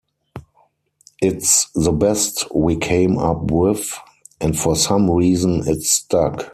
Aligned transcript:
It's 1.21 1.69
the 1.75 1.91
best 1.91 2.45
we 2.55 2.75
came 2.75 3.19
up 3.19 3.51
with, 3.51 3.99
and 4.39 4.57
for 4.57 4.75
some 4.75 5.11
reason 5.11 5.61
it 5.67 5.83
stuck. 5.83 6.49